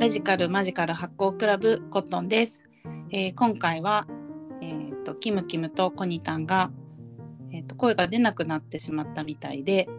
[0.00, 2.62] ラジカルマジカル発行クラブコットンです。
[3.10, 4.06] えー今回は、
[4.62, 6.70] えー、とキムキムとコニタンが、
[7.52, 9.90] えー、と声が出なくなってしまったみたいで、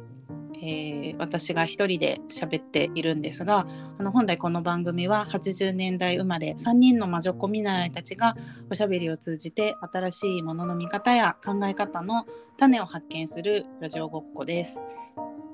[0.55, 3.67] えー私が一人で喋っているんですが
[3.99, 8.35] あの本来この番組は80年代生まれ3人の魔女子見習いたちが
[8.71, 12.25] おしゃべりを通じて新しいものの見方や考え方の
[12.57, 14.79] 種を発見するラジオごっこです。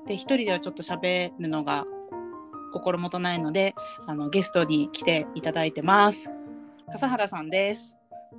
[0.06, 1.84] で一人ではちょっと喋るのが
[2.72, 3.74] 心もとないので
[4.06, 6.28] あのゲストに来ていただいてます。
[6.92, 7.94] 笠原さんです。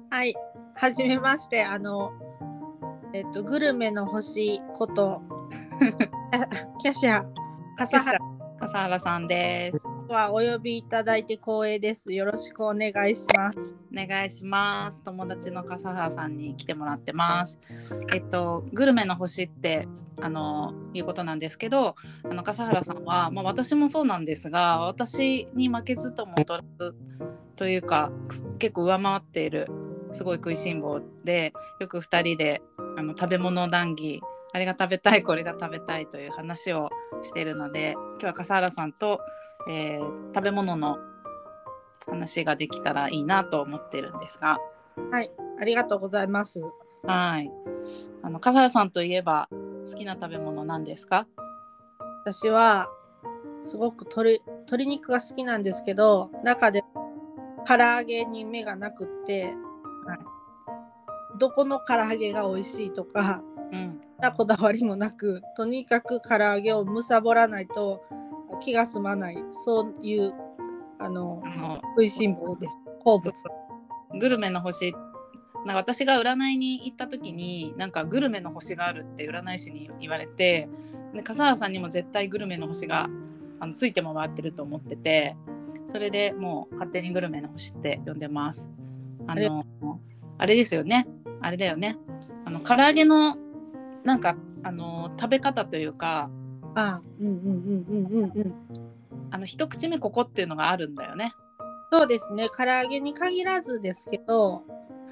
[0.10, 0.34] はい、
[0.76, 2.12] はじめまして、あの、
[3.14, 5.22] えっと、グルメの星こと、
[6.82, 7.26] キャシャ、
[7.78, 8.20] 笠原
[8.60, 9.99] 笠原さんです。
[10.10, 12.12] はお呼びいただいて光栄です。
[12.12, 13.60] よろしくお願いします。
[13.60, 13.64] お
[13.94, 15.04] 願いします。
[15.04, 17.60] 友達の笠原さんに来てもらってます。
[18.12, 19.88] えっとグルメの星って
[20.20, 26.96] あのいうことなんですけど、あの笠原さんはまあ私もそうなんですが、私に負けずとも劣らず
[27.56, 28.12] というか
[28.58, 29.68] 結構上回っている
[30.12, 32.64] すごい食いしん坊で、よく二人で
[32.98, 34.22] あの食べ物談義。
[34.54, 36.90] あれが食べたいこれが食べたいという話を
[37.22, 39.20] しているので今日は笠原さんと、
[39.70, 40.98] えー食べ物の
[42.08, 44.58] 話ができたらいいなと思ってるんですが、
[45.12, 46.62] はい、ありがとうございます。
[47.04, 47.52] はい。
[48.24, 49.48] あの笠原さんといえば
[49.88, 51.28] 好きな食べ物なんですか？
[52.26, 52.90] 私は、
[53.62, 56.84] すごく鶏鶏肉が好きなんですけど、中で
[57.68, 59.56] 唐揚げに目がなくって、はい
[61.38, 63.88] どこの唐揚げが美味しいとか、うん。
[64.20, 68.04] なこだわりもなくとにかく唐揚げを貪らないと
[68.60, 70.34] 気が済まないそういう
[71.00, 71.42] あの
[71.96, 73.34] 食いしん坊です好物
[74.20, 74.94] グルメの星。
[75.66, 80.70] な私が占いに行った時になんかグルメの星があるって占い師に言われて
[81.14, 83.10] で笠原さんにも絶対グルメの星が
[83.60, 85.36] あのついて回ってると思ってて
[85.88, 88.70] それでもう勝手にグルメの星って呼んでます。
[89.28, 89.66] あの
[90.38, 91.08] あれですよね
[91.42, 91.98] あれだよね
[92.46, 93.38] あの唐揚げの
[94.04, 96.30] なんかあの食べ方というか
[96.76, 98.56] あうんうんうんうんうんうん。
[99.32, 101.34] あの一口目ここっていうのがあるんだよね。
[101.92, 102.48] そうですね。
[102.50, 104.64] 唐揚げに限らずですけど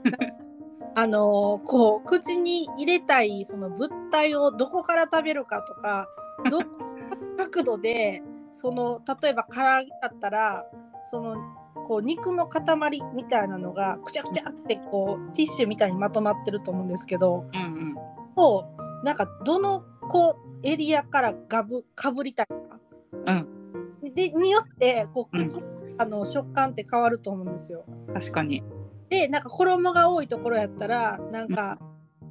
[0.96, 6.08] あのこう口に入れたいその物体をどこから食べるかとか
[6.50, 6.60] ど
[7.38, 10.66] 角度でその例えば唐揚げだったら
[11.04, 11.36] その
[11.86, 17.98] こう肉の塊みたいなのがくちゃくちゃってこうティッシュみたいにまとまってると思うんですけどうんうん。
[18.36, 18.66] を
[19.04, 22.56] なんかどのこうエリアからガブかぶりたいか、
[23.28, 25.48] うん、でによってこううん。
[25.48, 25.60] 口、
[25.98, 27.86] あの食感って変わると思うんですよ。
[28.14, 28.64] 確かに。
[29.10, 31.80] でなんか衣が多いところやったらなんか、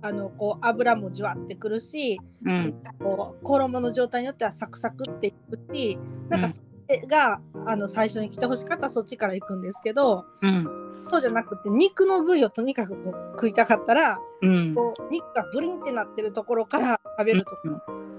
[0.03, 2.75] あのこう油もじわってくるしうん。
[2.99, 10.87] こう衣の状態によってはサクサクっていくしなんかそれが、あの最初に来てほしかったらそっちから行くんですけどうん。
[11.11, 14.75] そうじゃなくて肉の部位をとにかくこう食いたかったらうん。
[14.75, 17.63] こう肉がブリンってなってるところから食べるとか、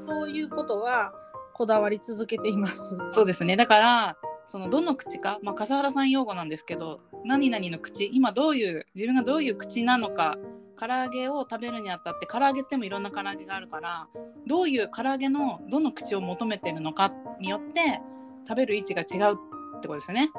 [0.08, 1.14] そういうことは
[1.54, 2.98] こだわり続けています。
[3.12, 3.56] そうですね。
[3.56, 10.38] だからそのどの口か、まあ、笠原さん用語なんですけど何々の口今どういう自分がどういう口なのか
[10.80, 14.08] 唐揚げを食べるにあたって唐揚げってもいろんな唐揚げがあるから
[14.46, 17.12] どういう唐揚げのどの口を求めてるのか
[17.42, 18.00] によって
[18.48, 20.30] 食べる位置が違うってことですよね。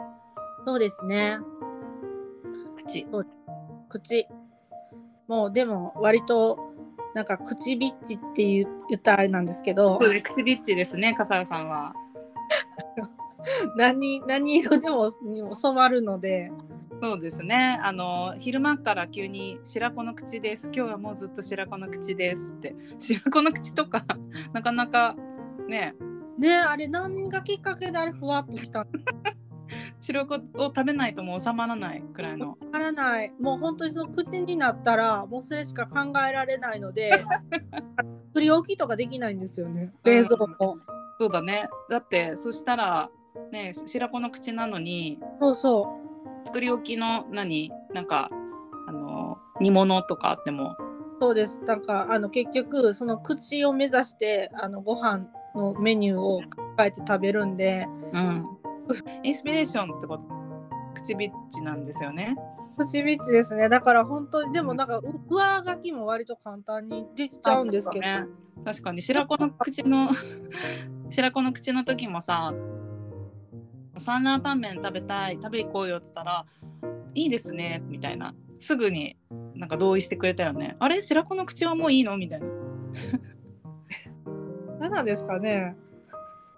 [0.64, 1.38] そうですね。
[2.76, 3.06] 口。
[3.88, 4.26] 口
[5.28, 6.58] もうでも割と
[7.14, 8.66] なんか口ビッチって言
[8.96, 11.94] ったらあれなんですけどそうね口ビッチですね笠原さんは。
[13.76, 16.50] 何何色でもにも染まるので。
[17.00, 17.78] そうですね。
[17.80, 20.70] あの昼間から急に白子の口です。
[20.74, 22.74] 今日はもうずっと白子の口ですって。
[22.98, 24.04] 白子の口とか
[24.52, 25.14] なかなか
[25.68, 25.94] ね。
[26.38, 28.86] ねあれ何がきっかけであれふわっときた
[29.98, 32.50] の白子を食べないともう収まらないくらいの。
[32.50, 33.32] わからない。
[33.40, 37.24] もう本当にその口になったらもうそれしか考えられないので
[38.28, 39.92] 作り置きとかできないんですよね。
[40.04, 40.78] 冷蔵庫。
[41.20, 41.68] そうだね。
[41.90, 43.10] だってそしたら
[43.50, 45.88] ね白子の口なのにそうそ
[46.44, 47.72] 作り置きの何？
[47.92, 48.28] なんか
[48.86, 50.76] あの煮物とかあっても。
[50.78, 50.82] う
[51.20, 51.60] そうです。
[51.64, 56.46] なんかあの結局その口を目指してあのご飯のメニューを考
[56.80, 58.57] えて食べるんでうん
[59.22, 60.24] インスピレーションってこと
[60.94, 62.34] 口ビッチなんですよね。
[62.76, 63.68] 口ビッチですね。
[63.68, 68.26] だから本当にでもなんかう上書きも割と簡単にできちゃうんですけど、ね。
[68.64, 69.02] 確かに。
[69.02, 70.08] 白子の口の
[71.10, 72.52] 白子の口の時もさ
[73.96, 76.44] サンラータンメン食べたい食べ行こうよって言ったら
[77.14, 78.34] いいですねみたいな。
[78.60, 79.16] すぐに
[79.54, 80.76] なんか同意してくれたよね。
[80.78, 81.00] あれ？
[81.02, 82.16] 白子の口はもういいの？
[82.16, 82.46] みたいな。
[84.80, 85.76] 何なんですかね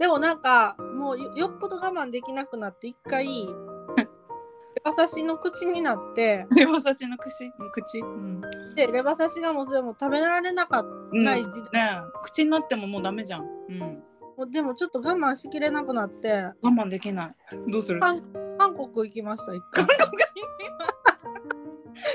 [0.00, 7.52] でもなんかもうよよっぽど我慢できなくなって一回レバ刺しの口になってレバ刺しの口？
[7.73, 8.41] 口、うん。
[8.75, 12.00] でレバ刺しがもうそれも食べられなかったうんない時ね。
[12.23, 13.97] 口になってももうダメじゃん、うん、も
[14.38, 17.35] うでもちょっと我慢しきれなくなって我慢できない。
[17.70, 18.00] どうする？
[18.00, 18.23] 韓
[18.58, 19.85] 韓国行きました一回。
[19.85, 20.23] 韓国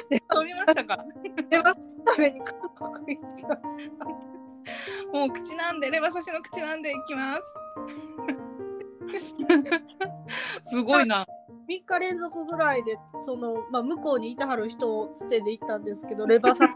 [0.09, 1.05] に 飛びましたか？
[1.51, 1.73] レバ
[2.07, 2.41] 食べに
[2.75, 4.34] 韓国行きました
[5.13, 7.55] もう口なんでレバ刺しの口なんでいきます。
[10.61, 11.25] すごいな。
[11.67, 16.73] 3日連続ぐらいでその、まあ、向こうにいてはる人をつてで行ったんですけど レバ刺し。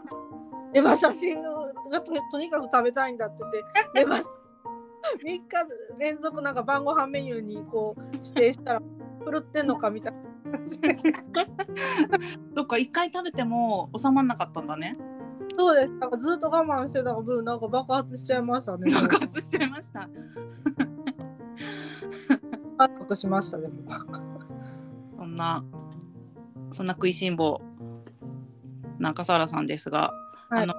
[0.72, 3.64] レバ刺しがととにかく食べたいんだって言って
[3.94, 4.22] レバ3
[5.24, 5.44] 日
[5.98, 8.80] 連続なんか晩ご飯メニューにこう指定したら
[9.24, 10.20] 狂ってんのかみたいな
[12.54, 14.96] どっか一回食べても収まんなかったんだね
[15.56, 15.92] そうです。
[15.92, 18.92] なんかずっと我慢してた分なんか爆発しちゃいましたね。
[18.92, 20.08] 爆発しちゃいました。
[22.78, 23.68] 爆発しましたね
[25.18, 25.62] そんな
[26.70, 27.60] そんな食いしん坊
[28.98, 30.14] な笠原さんですが、
[30.48, 30.62] はい。
[30.62, 30.74] あの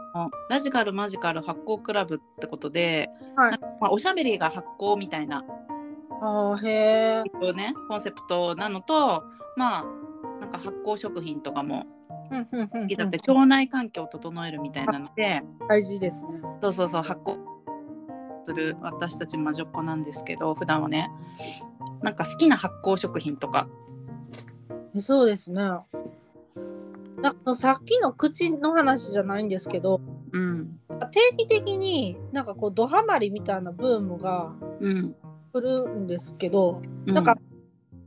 [0.50, 3.60] ラジカルマジカル発酵クラブってことで、はい。
[3.80, 5.44] まあ、おしゃべりが発酵みたいな
[6.22, 9.24] あーへえねコンセプトなのと
[9.56, 9.86] まあ
[10.40, 11.86] なんか発酵食品とかも
[12.32, 16.40] だって腸内環境を整えるみたいなので、大事ですね。
[16.62, 17.38] そうそうそう発酵
[18.44, 21.12] する私たち魔女っ子なんですけど普段はね。
[22.02, 23.68] なんか好きな発酵食品とか。
[24.96, 25.62] えそうですね。
[27.22, 30.02] なんかさっきの口の話じゃないんですけど。
[30.32, 30.80] うん
[31.12, 35.16] 定期的になんかこうドハマりみたいなブームがうん。
[35.54, 37.38] 来るんですけど、うなんか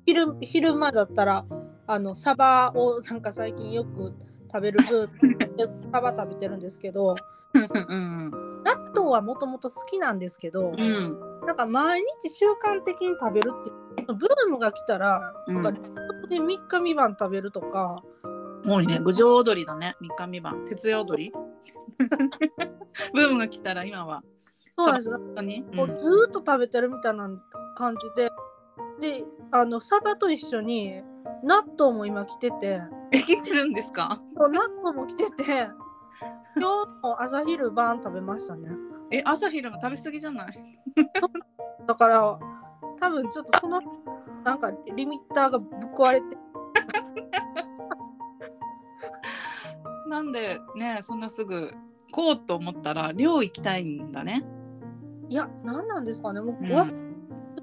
[0.06, 1.44] 昼昼間だったら
[1.86, 4.14] あのサバをなんか最近よく
[4.52, 7.16] 食べるブームでサバ食べてるんですけど
[7.54, 8.30] うん
[8.64, 11.20] 納豆はもともと好きなんですけど、うん。
[11.46, 15.62] なんか毎日習慣的に食べるっていうブームが来たら、うん。
[15.62, 18.02] なんか連続で3日3晩食べるとか
[18.66, 18.98] 多いね。
[18.98, 19.94] 郡上踊りだね。
[20.00, 20.64] 三日三晩。
[20.64, 21.32] 徹夜踊り？
[23.12, 24.22] ブームが来たら今は。
[24.76, 25.16] そうなんですよ。
[25.18, 27.28] うずーっと食べてるみたいな
[27.76, 28.30] 感じで、
[29.00, 31.02] で、あの、サバと一緒に
[31.44, 32.80] 納豆も今来てて、
[33.12, 34.16] え切ってるんですか？
[34.36, 35.44] そう納豆も来てて、
[36.56, 38.70] 今日も朝昼晩食べましたね。
[39.10, 40.52] え朝昼も食べ過ぎじゃない？
[41.86, 42.38] だから、
[42.98, 43.80] 多分ちょっとその、
[44.42, 46.36] なんかリミッターがぶっ壊れて、
[50.08, 51.70] なんでねそんなすぐ
[52.12, 54.44] こうと思ったら寮行きたいんだね。
[55.28, 56.40] いや、何なんですかね。
[56.40, 56.72] もう、うん。
[56.72, 56.84] わ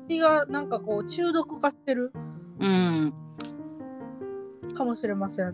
[0.08, 2.12] 口がなんかこう中毒化してる。
[2.60, 3.14] うん
[4.82, 5.54] かもしれません。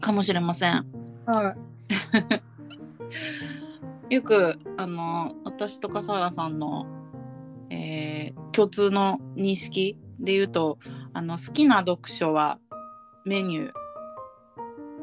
[0.00, 0.86] かもしれません
[1.26, 1.54] は
[4.08, 4.14] い。
[4.14, 6.86] よくあの私と笠原さんの、
[7.70, 10.78] えー共通の認識で言うと
[11.12, 12.60] あの好きな読書は
[13.24, 13.72] メニュー、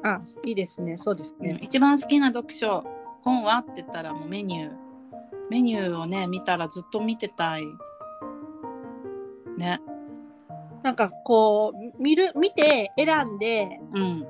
[0.04, 0.96] あ、いいですね。
[0.98, 1.60] そうですうんね。
[1.62, 2.82] 一番好きな読書
[3.24, 4.72] 本はって言ったらもうメニュー
[5.50, 7.66] メニューをね見たらずっと見てたい
[9.58, 9.82] ね
[10.84, 14.28] なんかこう、見る、見て選んで、うん。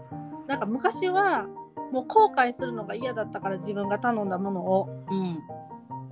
[0.48, 1.48] なんか昔は
[1.92, 4.90] もう後悔するのが嫌だったから自分が頼んだものを。
[5.10, 5.40] うん。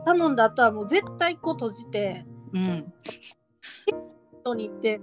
[0.06, 2.94] 頼んだ後はもう絶対こう閉じてうん。
[4.42, 5.02] 人に行って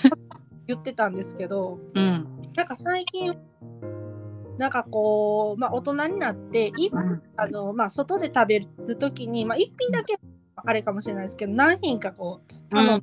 [0.66, 2.26] 言ってたんですけどうん。
[2.56, 3.36] なんか最近
[4.58, 7.22] なんかこう、まあ、大人になっていうん。
[7.36, 10.16] あの、まあ、外で食べる時に、まあ、一品だけ
[10.56, 13.02] あれかもしれないですけど何品かこう頼ん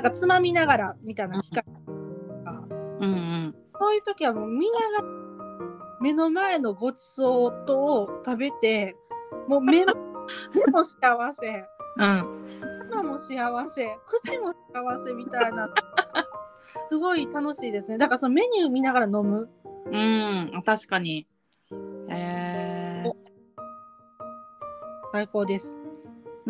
[0.00, 2.64] なんかつまみながらみたいな機会とか。
[3.00, 3.54] うんうん。
[3.78, 5.04] そういう時はもう見ながら
[6.00, 8.96] 目の前のごちそうとを食べて
[9.46, 9.92] もう目も
[10.54, 11.64] 目も幸せ。
[11.96, 12.46] うん。
[12.90, 13.98] 鼻も幸せ。
[14.06, 15.68] 口も幸せみたいな。
[16.90, 17.98] すごい楽しいですね。
[17.98, 19.50] だからそのメニュー見ながら飲む。
[19.84, 20.62] うん。
[20.64, 21.26] 確かに。
[22.08, 23.12] えー、
[25.12, 25.79] 最高です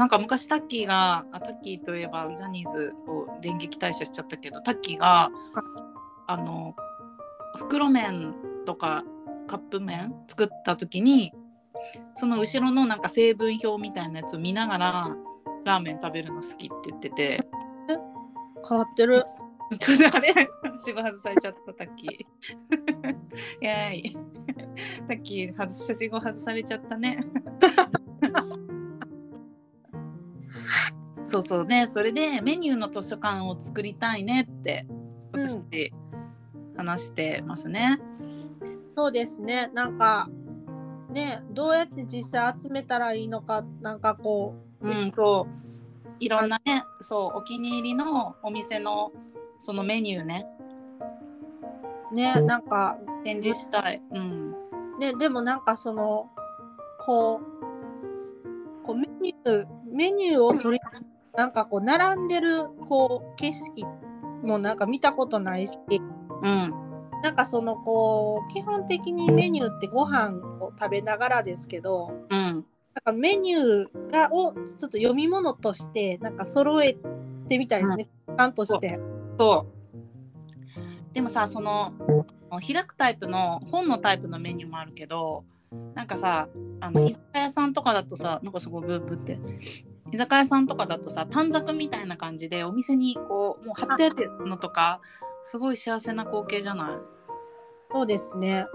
[0.01, 5.29] なんか昔タッキーがあタッキーといえばジャニーズを電撃退社しちゃったけどタッキーが
[6.27, 6.75] あの
[7.59, 9.05] 袋麺とか
[9.47, 11.35] カップ麺作った時に
[12.15, 15.17] その後ろのなんか成分表みたいなやつを見ながら
[15.67, 17.49] ラーメン食べるの好きって言ってて。
[18.67, 19.27] 変わってる。
[19.79, 20.33] ちょっとあれ
[20.79, 22.11] 仕事外されちゃったタッキー。
[23.61, 24.17] イエーイ。
[25.09, 27.23] タッキー外し仕事外されちゃったね
[31.31, 31.65] そうそう。
[31.65, 34.85] ねそれでメニューの図書館を作りたいねって
[35.33, 36.01] 私、うん
[36.77, 38.01] 話してますね。
[38.97, 39.71] そうですね。
[39.75, 40.29] なんか
[41.11, 45.61] ねどうやって実際集めたらいいのかなんかこう、うん、そう。
[46.19, 49.13] いろんなねそうお気に入りのお店の
[49.59, 50.47] そのメニューね。
[52.13, 54.03] ねなんか展示したい。
[54.11, 54.53] うん。
[54.99, 56.29] ねでもなんかその
[57.07, 57.41] こ
[58.83, 60.81] うこうメニューメニューを取り
[61.37, 63.85] なんかこう並んでるこう景色
[64.43, 66.75] もなんか見たことないしうん。
[67.23, 72.37] なんかそのこう基本的にメニューってご飯を食べながらですけどうん。
[72.37, 72.65] なん
[73.05, 76.97] かメニューがをちょっと読み物としてなんか揃え
[77.49, 78.99] てみたいですね、ちゃんとして。
[79.39, 79.81] そう。
[81.13, 81.93] でもさその
[82.67, 85.45] 開くタイプの本のタイプのメニューもあるけど
[85.95, 86.49] なんかさ
[86.81, 89.39] あの居酒屋さんとかだとさなんかすごいブーブーって
[90.13, 95.01] 居酒屋さんとかだとさ短冊みたいな感じでお店にこうもう貼ってあるのとか
[95.45, 96.99] すごい幸せな光景じゃない？
[97.93, 98.67] そうですね。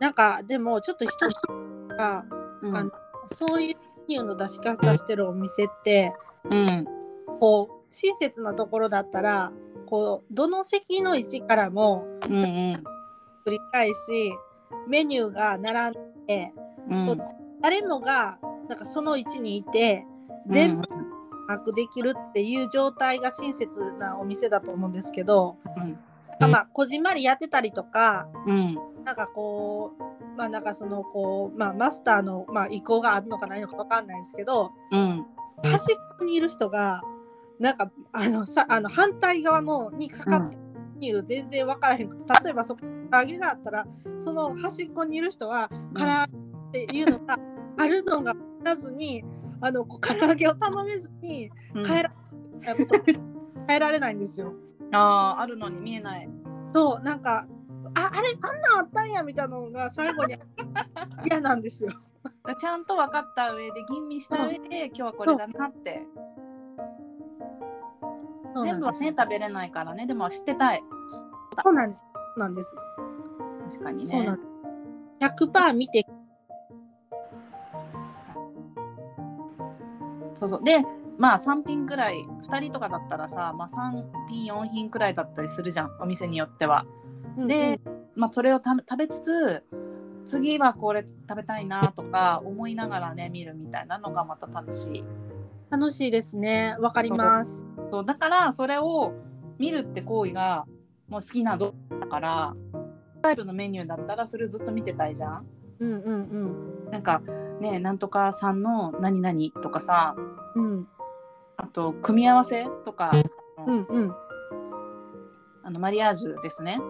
[0.00, 1.34] なんかでもちょっと一つ
[1.96, 2.24] が、
[2.62, 2.76] うん。
[2.76, 2.90] あの
[3.26, 3.74] そういう
[4.08, 6.14] メニューの出し方してるお店って
[6.50, 6.86] うん。
[7.40, 9.52] こう親切なところだったら
[9.86, 12.44] こうどの席の位置からもうんうん。
[13.46, 13.94] 繰り返し
[14.86, 16.52] メニューが並んで
[16.90, 17.20] うん。
[17.60, 18.38] 誰もが
[18.68, 20.04] なんかその位置にいて
[20.48, 20.88] 全部
[21.48, 25.98] 把握できるっていう状態が親切なお店だと思うんですけど、うん。
[26.28, 28.78] なんかまあこじんまりやってたりとかうん。
[29.04, 35.26] なんかこうまあなんかそのこうまあマスターのまあ意向があるのかないのかわかんないですけどうん。
[35.62, 37.02] 端っこにいる人が
[37.58, 40.60] なんかあのさあの反対側のにかかってる
[40.94, 43.86] メニュー全然分からへんくて例えばそこ唐揚げがあったら
[44.20, 46.26] その端っこにいる人は唐揚
[46.70, 47.38] げっていうのが
[47.78, 49.24] あるのが分からずに
[49.60, 52.14] あの唐揚げを頼めずにうん変えられ
[52.60, 53.02] ないこと
[53.66, 54.52] 変えられないんですよ。
[54.92, 56.28] あーあるのに見えない
[56.72, 57.46] そうなんか
[57.94, 60.36] ああれあんなんあったんやみたいなのが最後に
[61.26, 61.90] 嫌なんですよ。
[62.60, 66.06] ちゃんと分かった上で吟味した上で今日はこれだなって
[68.64, 70.82] 全部はね食べれないからねでも知ってたい
[71.62, 72.00] そうなんです。
[72.00, 72.74] そうなんです。
[73.70, 75.44] 確かにねそうなんです。
[75.44, 76.06] 100%見て
[80.38, 80.84] そうそうで
[81.18, 86.86] まあ3品ぐらい2人とかだったらさ、まあ、3品4品くらいだったりするじゃんお店によっては。
[87.36, 87.80] で、
[88.14, 89.64] まあ、それをた食べつつ
[90.24, 95.04] 次はこれ食べたいなとか思いながらね見るみたいなのがまた楽しい。
[95.70, 96.76] 楽しいですね。
[96.78, 97.64] わかります。
[97.90, 99.12] そうだからそれを
[99.58, 100.66] 見るって行為が
[101.08, 102.54] もう好きな動画だから
[103.22, 105.46] タイプのメニューだったらそれをずっと見てたいじゃん。
[105.80, 107.22] うんうんなんか
[107.60, 110.16] ねなんとかさんの何々とかさ
[110.58, 110.64] うん。
[110.64, 110.88] うん
[111.60, 113.12] あと組み合わせとか、
[113.66, 114.14] うんうん。
[115.64, 116.80] あのマリアージュですね。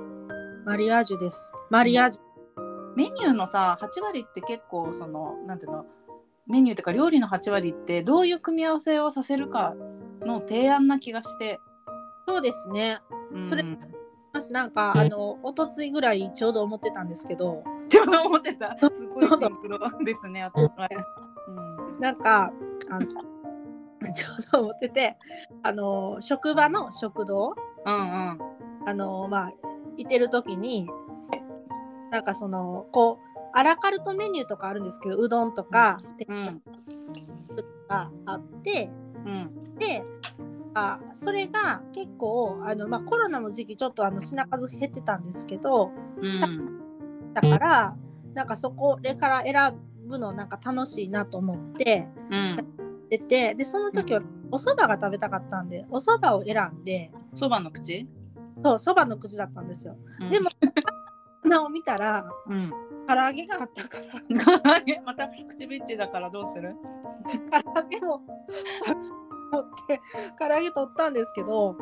[0.67, 1.53] マリアージュです。
[1.71, 2.23] マリアージュ。
[2.95, 5.87] メニューのさ8割って結構そのなんていうの
[6.47, 9.75] メニューっていうか料理の8割ってどういう組み合わせをさせるか
[10.21, 11.59] の提案な気がして。
[12.27, 12.99] そうですね。
[13.33, 13.65] うんそれ
[14.35, 18.77] 私なんかあの一昨日ぐらいちょうど思ってたんですけど、ちょうど思ってた。
[18.93, 20.45] すごいシンクロですね。
[20.45, 20.89] 私は
[21.49, 21.51] う
[21.97, 22.53] んなんか
[22.91, 23.28] あの
[24.15, 25.19] ちょうど思ってて、
[25.63, 27.55] あの職場の食堂。
[27.85, 27.99] うんう
[28.35, 28.59] ん。
[28.87, 29.53] あのまあ
[29.97, 30.89] いてる時に
[32.11, 36.63] なんかそのこうアラカルトメニューとかあるんですけどうどんとかうん。
[37.89, 38.91] があって
[39.27, 39.75] うん。
[39.75, 40.03] で
[40.75, 46.79] あそれが結構あの、まあ、コロナの時期ちょっとあの品数減ってたんですけどうん。
[47.35, 47.97] だから
[48.35, 49.75] なんかそこれから選
[50.07, 58.07] ぶのなんか楽しいなと思ってうん出てでその時はお蕎麦が食べたかったんでお蕎麦を選んでそばの口、
[58.63, 59.97] そう蕎麦の口だったんですよ。
[60.21, 60.29] うん。
[60.29, 60.51] でも
[61.43, 62.73] 花を見たらうん。
[63.09, 64.63] 唐揚げがあったから。
[64.63, 65.01] 唐揚げ？
[65.01, 66.75] また口ビッチだからどうする？
[67.51, 70.01] 唐揚げを持って
[70.39, 71.77] 唐揚げ取ったんですけど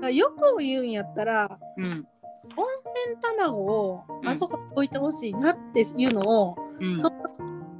[0.00, 0.14] うん。
[0.14, 1.84] よく言うんやったらうん。
[1.84, 2.66] 温
[3.06, 4.28] 泉卵をうん。
[4.28, 6.96] あそこに置いてほしいなっていうのを、うん。
[6.96, 7.21] その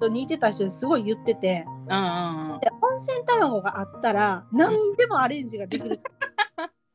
[0.03, 1.65] 人に似てた人にすごい言ってて。
[1.89, 2.61] うんうんうん。
[2.61, 6.01] で温泉卵があったら何でもアレンジができる。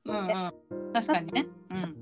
[0.05, 0.15] うん。
[0.15, 0.53] うん
[0.93, 1.47] 確かにね。
[1.69, 1.95] うん。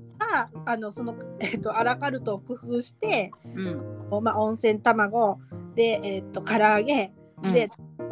[0.64, 4.22] あのその、えっとアラカルトを工夫して、うん。
[4.22, 5.38] まあ、温泉卵
[5.74, 7.52] で、えっと唐揚げうん。
[7.52, 7.68] で、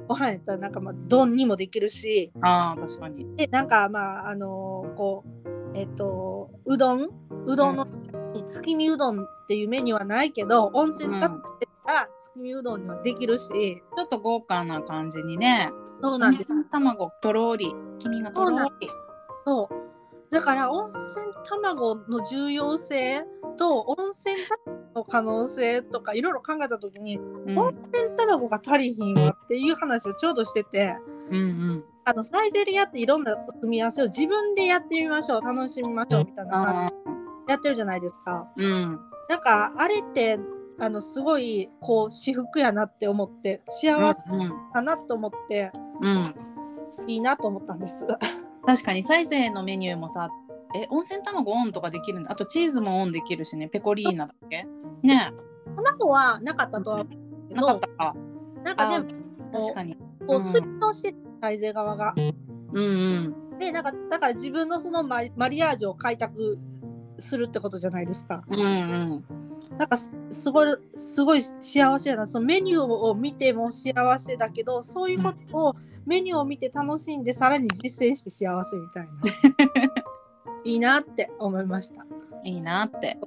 [0.07, 2.33] ご飯やったらなんかまあ丼にもできるし。
[2.41, 3.37] ああ確かに。
[3.37, 7.09] でなんかまああのこうえっ、とうどん？
[7.47, 7.87] うどんの、
[8.47, 11.31] 月見うどんっていうメニューはないけど温泉だっ
[11.87, 15.71] たら月見うどんにはできるし、ちょっと豪華な感じにね。
[16.03, 16.47] そうなんです。
[16.51, 17.75] 温泉卵とろり。
[17.99, 18.51] 黄身がとろ
[18.81, 18.89] り。
[19.47, 19.85] そう
[20.35, 23.23] だから温泉卵の重要性
[23.57, 24.35] と温泉
[24.67, 27.59] 卵の可能性とかいろいろ考えた時にうん。
[27.59, 30.97] 温泉卵が足りひんわっていう話をちょうどしてて。
[31.31, 31.85] うんうん。
[32.07, 36.91] あのサイゼリヤっていろんな組み合わせを自分でやってみましょう楽しみましょうみたいな
[37.49, 38.47] やってるじゃないですか。
[38.57, 39.01] うん。
[39.29, 40.39] なんかあれって
[40.81, 46.35] あのすごいこう私服やなって思って幸せうんだなと思ってうん。
[47.09, 48.07] いいなと思ったんです。
[48.65, 50.31] 確かにサイゼーのメニューもさ
[50.77, 52.33] え温泉卵オンとかできるんだ。
[52.33, 53.69] あとチーズもオンできるしね。
[53.69, 54.67] ペコリーナだっけ？
[55.03, 55.33] ね。
[55.77, 57.09] 卵はなかったとは思う
[57.49, 58.15] けなかっどたか。
[58.65, 59.97] なんかでも確かに。
[60.27, 62.15] こううん推奨してサイゼ側が。
[62.73, 66.59] うんでなんかだから自分のそのママリアージュを開拓
[67.19, 68.45] するってことじゃないですか。
[68.49, 69.25] うんうん
[69.79, 75.75] なんかすすごいすごい幸せやなそのメニューを見ても幸せだけどそういうことを
[76.07, 79.11] メニューを見て楽しんでさらに実践して幸せみたいな
[80.65, 82.05] いいなって思いました。
[82.43, 83.19] いいなって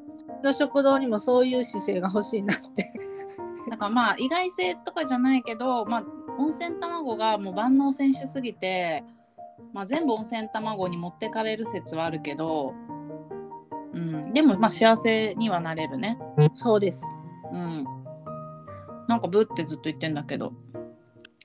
[0.44, 2.94] の食堂にもそういう姿勢が欲しいなって。
[3.70, 6.04] だからまあ意外性とかじゃないけど、まあ、
[6.38, 9.04] 温泉卵がもう万能選手すぎて、
[9.74, 12.87] まあ、全部温泉卵に持ってかれる説はあるけど、うん、
[14.34, 16.18] でもまあ幸せにはなれるね。
[16.54, 17.06] そうです。
[17.52, 17.86] うん。
[19.08, 20.54] なんかブってずっと言ってんだけど。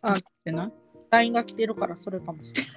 [0.03, 0.73] あ言ってない
[1.11, 2.69] ？LINE が来てるからそれかもしれな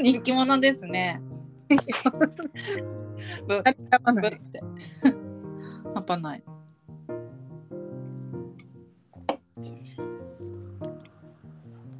[0.00, 0.02] い。
[0.12, 1.22] 人気者ですね。
[3.46, 4.30] ブあれやばない。
[4.30, 4.62] ブって。
[5.94, 6.44] 半端ない。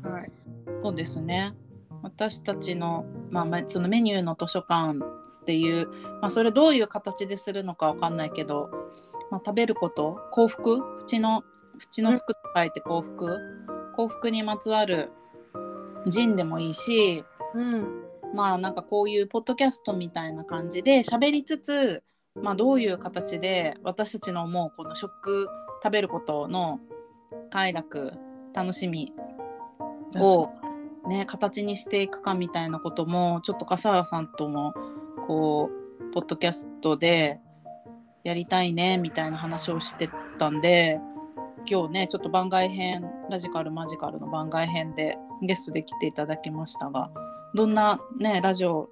[0.03, 0.33] はい。
[0.83, 1.53] そうですね。
[2.03, 5.01] 私たちの、まあ、まあそのメニューの図書館
[5.47, 5.89] っていう、
[6.21, 8.69] まあ、それどういう形でするのかわかんないけど、
[9.31, 10.97] まあ、食べること幸福？
[10.97, 11.45] 口の
[11.79, 13.39] 口の服と書いて幸福？
[13.95, 15.13] 幸福にまつわる
[16.09, 17.25] ジンでもいいし
[17.55, 18.03] うん。
[18.35, 22.03] まあなんかこういうポッドキャストみたいな感じで喋りつつ、
[22.35, 25.47] まあ、どういう形で私たちの思うこの食
[25.81, 26.81] 食べることの
[27.51, 28.15] 快楽
[28.53, 29.13] 楽しみ
[30.17, 30.49] を、
[31.09, 34.75] ね、形にしていくかみたいなこともちょっと笠原さんとも
[35.27, 37.41] こうポッドキャストで
[38.25, 40.09] やりたいねみたいな話をして
[40.39, 41.01] たんで
[41.69, 47.11] 今日ねちょっと番外編ラジカルマジカルの番外編でゲストで来ていただきましたが
[47.55, 48.89] どんなねラジオ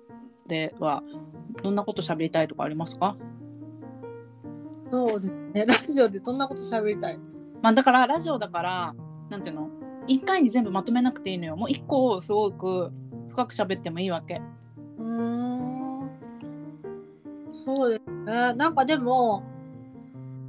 [0.47, 1.03] では
[1.63, 3.17] どんなこと喋りたいとかありますか？
[4.91, 5.65] そうですね。
[5.67, 7.19] ラジオでどんなこと喋りたい？
[7.63, 8.95] まあだからラジオだから
[9.31, 9.69] なんていうの？
[10.07, 11.57] 一回に全部まとめなくていいのよ。
[11.57, 12.93] もう一個をすごく
[13.31, 14.43] 深く喋ってもいいわけ
[17.55, 18.53] そうですね。
[18.55, 19.43] なんかでも、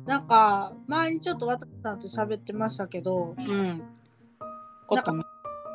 [0.06, 3.84] なんか前にちょっと渡さんと喋ってましたけど、うん。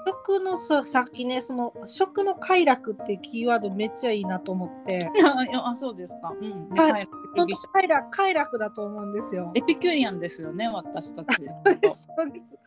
[0.07, 5.11] 食のささっきね、その食の快楽ってキーワードめっちゃいいなと思って、
[5.65, 6.33] あそうですか。
[6.41, 6.69] うん。
[6.71, 6.93] ねはい。
[6.93, 9.51] 快本楽当快楽快楽だと思うんですよ。
[9.55, 11.45] エピキュリアンですよね私たち。
[11.67, 12.59] そうです。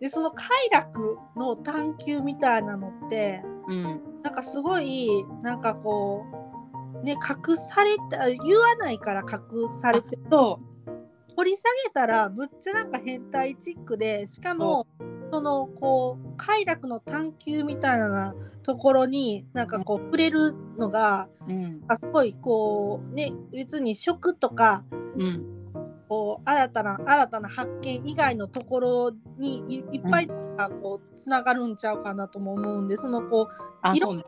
[0.00, 4.00] でその快楽の探求みたいなのってうん。
[4.22, 5.08] なんかすごい
[5.42, 6.49] なんかこう
[7.02, 10.60] ね隠された言わないから隠されてそ
[11.36, 14.86] 掘り下げたらぶっちゃなんか変態チックでしかも
[15.32, 21.82] そのこう快楽の探求みたいなところになんかこう触れるのがううん。
[21.88, 24.84] あすごいこうね別に食とか
[25.16, 25.56] うん。
[26.08, 30.26] こう新たな新たな発見以外のところにいいっぱい
[30.82, 33.48] こうつながるんちゃうかなとも思うんでそのこ
[33.84, 34.18] ういろん。
[34.18, 34.24] い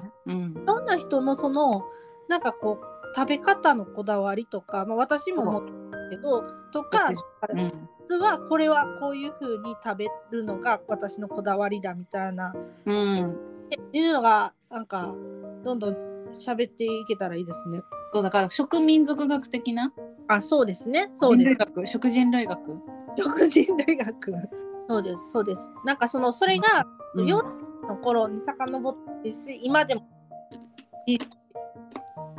[0.65, 1.85] ろんな人のその
[2.33, 6.43] なんかこう食べ方のこだわりとか、まあ、私も思ってるけど
[6.73, 7.11] とか
[7.51, 7.89] うん。
[8.09, 12.55] 実はこれはこういう風に食べるのが私のこだわりだみたいな。
[12.87, 13.33] うん。
[13.33, 15.15] っていうのがなんか
[15.63, 15.95] どんどん
[16.33, 17.83] 喋っていけたらいいですね。
[18.15, 19.93] そうだから食民族学的な？
[20.29, 21.11] あそうですね。
[21.13, 21.57] そうです。
[21.85, 22.79] 食人類学？
[23.15, 24.33] 食人類学。
[24.89, 25.71] そうですそうです。
[25.85, 27.27] なんかそのそれがうん。
[27.27, 27.51] 幼稚
[27.83, 30.09] 園の頃に遡ってるし今でも。
[31.07, 31.19] いい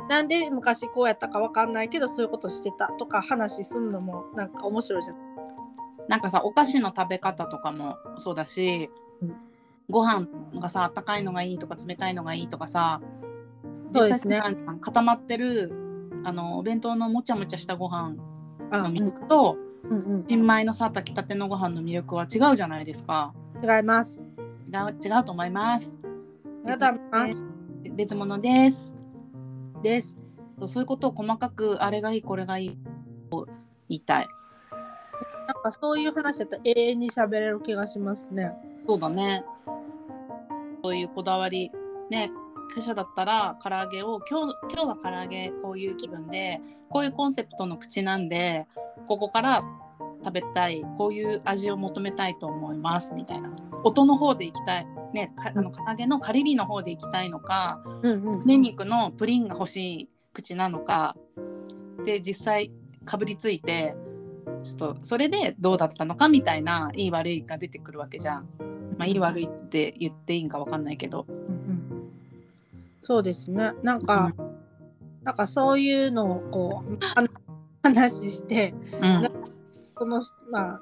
[0.08, 5.22] なんで昔こうやったかわかんないけどそういうことしてたとか話すんのもなんか面白いじゃない
[6.08, 8.90] なんかさお菓子の食べ方とかもそうだし、
[9.22, 9.36] うん。
[9.90, 13.00] ご飯がさあったかいのがいいとか冷たいのがいいとかさ
[13.92, 14.42] そうですね。
[14.80, 15.72] 固まってる
[16.24, 18.16] あのお弁当のもちゃもちゃしたご飯
[18.70, 19.56] あの魅力と、
[19.88, 19.98] うん。
[19.98, 23.34] うん、新米のさ炊きたてのご飯の魅力は違うじゃないですか。
[23.62, 24.20] 違います。
[24.72, 25.94] 違う違うと思います。
[26.64, 27.44] ありがとうございます。
[27.94, 29.03] 別物です
[29.84, 30.18] です。
[30.66, 32.78] そういうことを細かくあれがいいこれがいい
[33.30, 33.46] と
[33.88, 34.28] 言いたい
[35.46, 38.50] なんかそういう話だったら永遠に喋れる気がしますね。
[38.88, 39.44] そうだね。
[40.82, 41.70] そういうこだわり。
[42.10, 42.30] ね、
[42.74, 48.66] 会社だったら唐揚げを今日今日は唐揚げこういう気分でこういうコンセプトの口なんで
[49.06, 49.64] ここから
[50.24, 53.50] 食べたいこういう味を求めたいと思いますみたいな。
[53.84, 54.86] 音の方で行きたい。
[55.12, 58.38] ねかあの唐揚げのカリリの方で行きたいのかうんうん。
[58.40, 61.16] 胸肉のプリンが欲しい口なのか。
[62.04, 62.72] で実際
[63.04, 63.94] かぶりついて
[64.62, 68.48] ちょっとそれでどうだったのかみたいないい悪いが出てくるわけじゃん。
[68.96, 71.26] まあ、いい悪いって言っていいんかわかんないけど。
[71.28, 72.10] うんうん。
[73.02, 73.72] そうですね。
[73.82, 74.32] なんか、
[75.24, 77.24] なんかそういうのをこうあ
[77.82, 79.43] 話してうん
[79.94, 80.80] このまあ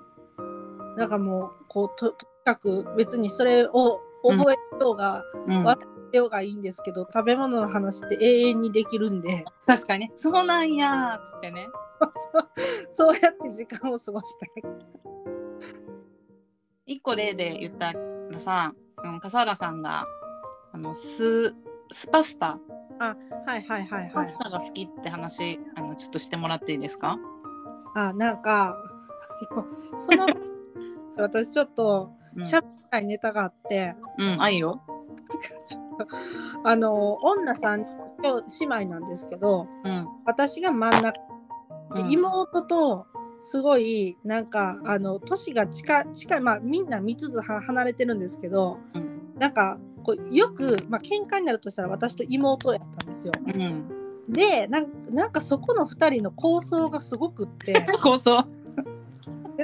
[0.97, 5.77] なんかもうこうととにかく別にそれを覚えようが、うん、忘
[6.13, 11.69] れようがいいんですけど食べ物の話って永遠にできるんで確かにねそうなんやーっつってね。
[12.93, 14.51] そうやって時間を過ごしたい。
[16.87, 18.73] 一個例で言ったらさ、
[19.05, 20.05] うん、笠原さんが
[20.73, 21.55] あのス
[21.91, 22.59] スパスタ
[22.99, 24.39] はいはいはいはいパス。
[24.39, 27.19] タが好きって話あのちょっとしてもらっていいですか、
[27.95, 28.77] あなんか
[29.97, 30.27] その
[31.17, 34.81] 私ちょっとうん、しゃべりたいネタがあって、うん、あいいよ。
[36.65, 40.09] あの女さん姉妹なんですけどうん。
[40.25, 41.21] 私が真ん中。
[41.91, 42.05] うん。
[42.05, 43.07] で妹と
[43.43, 49.35] すごいなんかあの年が近近いまあみんな3つずつは離れてるんですけどうん。
[49.39, 53.33] なんかこうよくまあ喧嘩になるとしたら私と妹やったんですよ。
[53.47, 53.89] うん、
[54.29, 57.85] でなんなんかそこの2人の構想がすごくって。
[58.03, 58.47] 構想？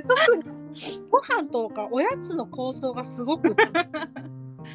[0.02, 0.44] で特に
[1.10, 3.54] ご飯とかおやつの構想がすごく。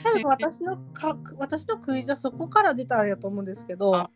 [0.03, 4.09] 多分私のか私のクイズはそこから出たんやと思うんですけど。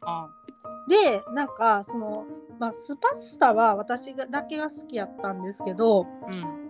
[0.87, 2.25] でなんかその、
[2.59, 6.01] まあ、スパスタは私がだけが好きやったんですけど。
[6.01, 6.67] うん。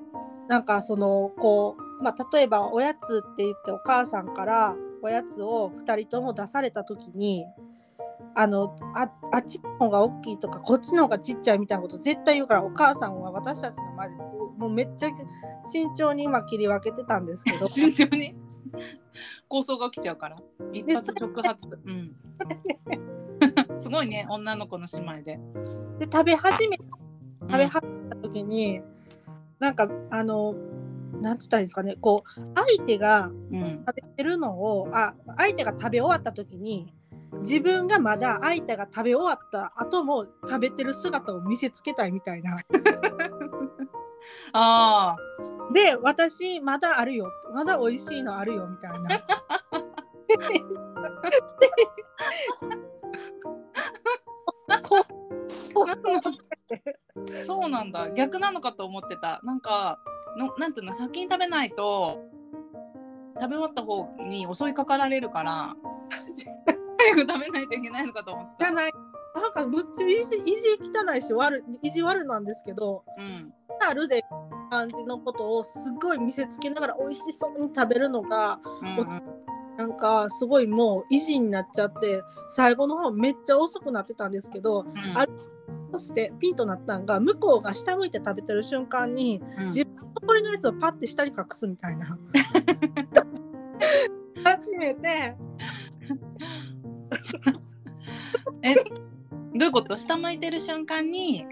[0.47, 7.45] なんかそのこう、まあ、例えばおやつって言ってお母さんからおやつを2人とも出された時に
[8.39, 15.09] あのああっちの方が大きいとかこっちの方がちっちゃいみたいなこと絶対言うからお母さんは私たちの前でもうめっちゃ
[15.71, 17.65] 慎重に今切り分けてたんですけど。
[17.65, 18.35] 慎重に
[19.47, 20.37] 構想が起きちゃうから
[20.71, 22.15] 一発で直発うん。
[23.79, 25.39] すごいね女の子の姉妹で。
[25.99, 26.77] で食べ始め
[27.41, 27.49] うん。
[27.49, 28.81] 食べ始めた時に、
[29.59, 30.53] なんかあの
[31.21, 31.95] なんつったらいいんですかね。
[31.99, 33.83] こう相手がうん。
[33.87, 36.93] 食べてるのをあ相手が食べ終わった時に
[37.39, 42.57] 自分がまだ相手が食べ終わった後も食べてる姿を見せつけたいみたいな。
[44.53, 45.17] ああ
[45.73, 47.31] で私まだあるよ。
[47.53, 48.67] まだ美味しいのあるよ。
[48.67, 49.09] みたいな。
[57.45, 58.09] そうなんだ。
[58.11, 59.39] 逆なのかと思ってた。
[59.43, 59.99] なんか
[60.37, 60.95] のなんていうの？
[60.95, 62.19] 先に食べないと
[63.39, 65.75] 食べ終わった方に襲いかかられるから
[67.13, 68.65] 早く食べないといけないのかと思ってた。
[68.65, 68.93] じゃない。
[69.35, 73.53] なんかむっちゃ意地意地汚いし悪意地悪なんですけどうん。
[73.87, 74.23] あるで
[74.71, 79.21] 感じのことをすごい見せつけながら美味しそうに食べるのがうんうん。
[79.77, 84.89] なんかすごいもう意地になっちゃって最後の方めっちゃ遅くなってたんですけどうん。
[85.17, 85.27] あ
[85.91, 89.67] そしてピンとなったんが向こうが下向いて食べてる瞬間にうん。
[89.67, 92.17] 自分の残りのやつをパッて下に隠すみたいな。
[94.43, 95.35] 初めて
[98.63, 98.81] えど
[99.55, 99.95] ういうこと？
[99.95, 101.45] 下向いてる瞬間に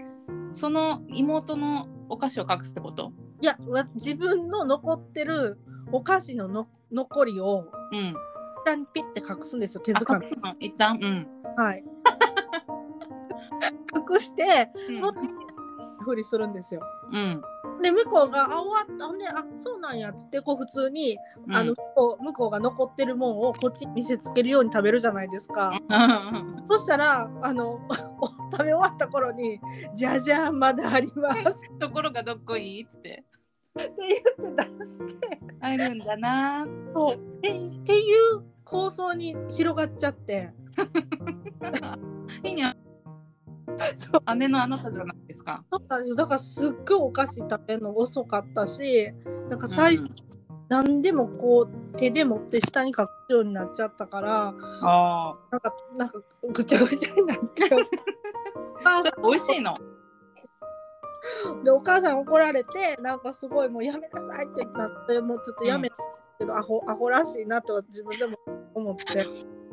[0.52, 3.12] その妹のお菓子を隠すってこと？
[3.40, 5.58] いやわ自分の残ってる
[5.92, 8.14] お菓子のの残りをうん。
[8.64, 10.26] 下にピッて隠すんですよ手あづかみ
[10.58, 10.98] 一旦？
[11.00, 11.84] うん、はい。
[14.12, 15.00] 隠してうん。
[15.00, 15.20] もっと
[16.04, 16.80] ふりするんですよ。
[17.12, 17.42] うん
[17.82, 21.56] で向こうが「あ終わったほんであそうなんや」っつってこう普通に、うん。
[21.56, 25.72] あの向こう向こうが残ってるもんをこっちに見せつけるように食べるじゃないですか。
[26.68, 27.80] そしたらあの
[28.20, 29.60] お 食べ終わった頃に
[29.94, 31.40] 「じゃじゃんまだあります」
[31.74, 33.24] っ ところがどっこいいっつって。
[33.76, 33.92] て
[34.38, 35.38] 言って出して。
[35.60, 36.66] あるんだな。
[36.94, 37.16] そう。
[37.16, 40.52] ってっていう構想に広がっちゃって。
[42.42, 42.85] いいにそう
[44.36, 45.64] 姉のあなたじゃないですか。
[45.70, 46.10] そうなんです。
[46.10, 49.12] よだからすっごいお菓子食べるの遅かったし
[49.48, 50.16] なんか最初、うん。
[50.68, 56.20] 何でもこう手で持って下に隠すようになっちゃったからあなんかなんか
[56.52, 57.64] ぐちゃぐちゃになって
[58.84, 59.76] あ 美味しいの？
[61.64, 65.96] でお母さん怒られてなんかすごいもうやめなさいってなってもうちょっとやめた
[66.38, 68.36] けど、アホアホらしいなとは自分でも
[68.74, 69.26] 思って。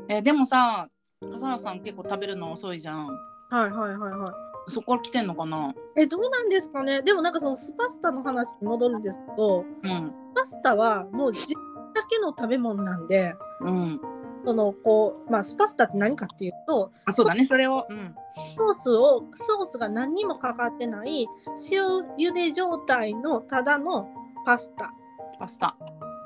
[0.07, 0.87] えでもさ
[1.21, 3.09] 笠原さん結構食べるの遅いじゃん
[3.53, 4.33] はいはいはいはい。
[4.67, 5.75] そこから来てんのかな？
[5.95, 7.01] えどうなんですかね？
[7.01, 10.13] でもなんかそのスパスタの話に戻るんですけどうん。
[10.35, 14.01] パスタはもう自分だけの食べ物なんでうん。
[14.45, 18.13] そのこう、まあ、スパスタって何かっていうとあそうだねそれを、うん、
[18.57, 21.27] ソースをソースが何にもかかってない
[21.71, 21.83] 塩
[22.17, 24.09] 茹で状態のただの
[24.45, 24.91] パスタ。
[25.39, 25.77] パスタ。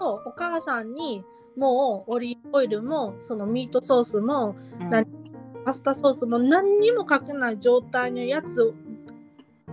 [0.01, 1.23] をお母さんに
[1.57, 4.89] もうオリーブオイルもそのミートソースもうん。
[4.89, 5.05] 何
[5.67, 8.73] パスタソースも何にもかけない状態のやつ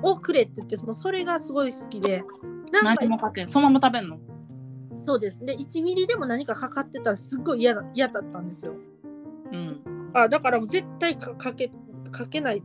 [0.02, 2.24] をくれって言ってもうそれがすごい好きで。
[2.72, 4.18] 何もかけんそのまま食べんの？
[5.06, 5.44] そうです。
[5.44, 8.74] で1ミリでも何かかかってたらすっごい嫌だ嫌だったんですよ。
[9.52, 11.70] うん、あだからもう絶対かかけ
[12.10, 12.62] かけない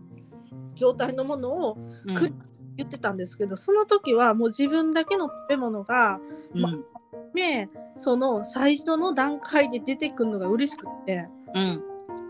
[0.73, 2.15] 状態のものをうん。
[2.15, 2.33] く
[2.77, 6.19] 言ってたんですけどその時はもう自分だけの食べ物が
[6.55, 6.83] まうん。
[7.35, 11.27] ねその最初の段階で出てくるのが嬉しくって。
[11.53, 11.83] うん、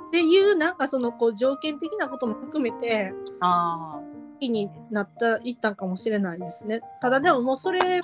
[0.10, 4.00] っていうなんかそのこう条件的なことも含めてあ
[4.34, 6.82] 好きになったいったんかもしれないですね。
[7.00, 8.02] ただでももうそれ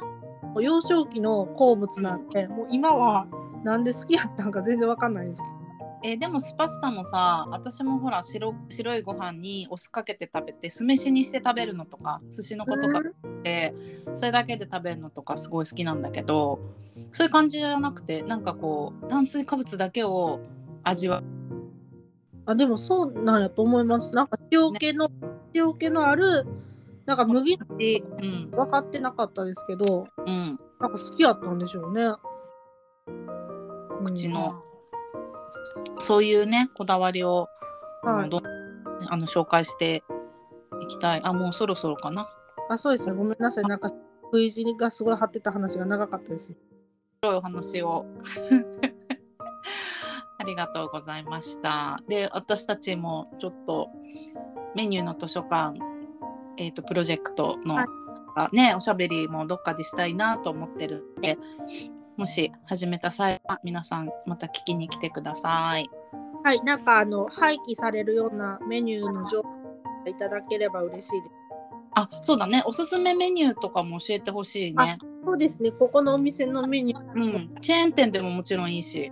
[0.62, 3.28] 幼少期の好物なんで、もう今は
[3.64, 5.66] なんで好きやったんか全然わかんないですけど。
[6.04, 13.74] えーでもスパスタもさ私もほら白白いご飯にお酢かけて食べて酢飯にして食べるのとか寿司のことかって
[14.14, 16.60] それだけで食べるのとかすごい好きなんだけど
[17.12, 20.42] そういう感じじゃなくてなんかこう炭水化物だけを
[20.84, 21.24] 味わう
[22.46, 24.14] あでもそうなんやと思います。
[24.14, 25.10] なんか塩気の、
[25.54, 26.46] 塩気のある
[27.06, 28.52] なんか麦し、うん。
[28.52, 32.12] 分かってなかったですけどうん、なんか好きやったんでしょうね。
[34.04, 34.62] 口の
[35.98, 37.48] そういうねこだわりを、
[38.04, 38.30] はい。
[39.08, 40.04] あの紹介して
[40.82, 41.22] いきたい。
[41.24, 42.30] あもうそろそろかな。
[42.70, 43.14] あそうですね。
[43.14, 43.64] ごめんなさい。
[43.66, 43.90] なんか
[44.34, 46.58] V 字がすごい張ってた話が長かったです面
[47.24, 48.06] 白いお話を
[50.38, 52.00] ありがとうございました。
[52.08, 53.90] で私たちもちょっと
[54.76, 55.80] メニューの図書館、
[56.58, 57.86] えー、とプロジェクトの、はい
[58.36, 61.38] あねおしゃべりもどっかでしたいなと思ってるんで
[62.18, 65.90] もし始めた際は皆さんまた聞きに来てください。
[66.44, 69.50] はいなんかあの廃棄されるようなメニューの情報
[70.06, 71.34] いただければ嬉しいです
[71.96, 75.00] あそうだねおすすめメニューとかも教えてほしいね。
[75.26, 79.12] そうですねここのお店のメニューうん、チェーン店でももちろんいいし。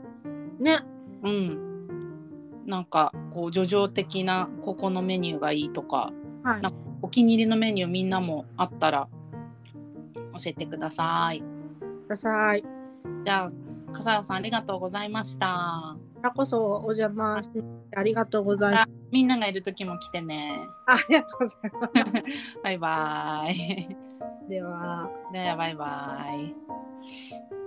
[0.60, 0.80] ね
[1.24, 6.12] うん、なんかこう叙情的なここのメニューがいいとか
[6.44, 9.10] はいなお気に入りのメニューみんなもあったら
[10.16, 11.42] 教えてください。
[11.42, 12.68] くださいこ
[13.26, 13.52] じゃあ
[13.94, 15.98] 笠原さんありがとうございました。
[16.24, 17.62] ちらこそお邪魔して
[17.96, 20.58] ありがとうございますみんながいる時も来てね。
[20.88, 22.24] ありがとうございます
[22.64, 23.98] バイバイ。
[24.50, 27.63] ではではバイバイ。